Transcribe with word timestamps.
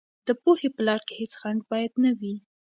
د 0.27 0.29
پوهې 0.41 0.69
په 0.75 0.81
لار 0.87 1.01
کې 1.07 1.13
هېڅ 1.21 1.31
خنډ 1.39 1.59
باید 1.71 1.91
نه 2.03 2.11
وي. 2.19 2.35